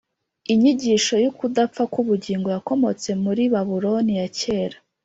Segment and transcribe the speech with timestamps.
[0.53, 4.77] inyigisho y’ukudapfa k’ubugingo yakomotse muri babuloni ya kera